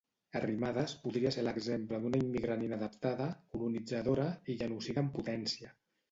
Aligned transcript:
Arrimadas 0.37 0.93
podria 1.01 1.31
ser 1.33 1.41
l'exemple 1.47 1.99
d'una 2.05 2.21
immigrant 2.21 2.63
inadaptada, 2.67 3.27
colonitzadora 3.57 4.25
i 4.55 4.55
genocida 4.63 5.05
en 5.05 5.13
potència. 5.19 5.71